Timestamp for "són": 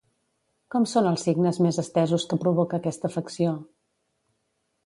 0.91-1.09